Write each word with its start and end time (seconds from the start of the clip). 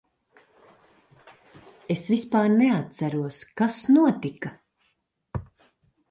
Es 1.95 2.05
vispār 2.13 2.45
neatceros, 2.53 3.41
kas 3.61 3.77
notika. 3.97 4.53